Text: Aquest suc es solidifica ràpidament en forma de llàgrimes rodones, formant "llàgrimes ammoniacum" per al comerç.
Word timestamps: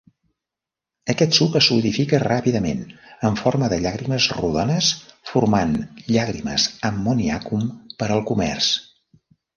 Aquest 1.13 1.35
suc 1.39 1.57
es 1.59 1.65
solidifica 1.71 2.19
ràpidament 2.23 2.81
en 3.29 3.37
forma 3.41 3.69
de 3.73 3.79
llàgrimes 3.83 4.29
rodones, 4.39 4.89
formant 5.33 5.77
"llàgrimes 6.17 6.67
ammoniacum" 6.93 7.69
per 8.01 8.09
al 8.17 8.25
comerç. 8.33 8.73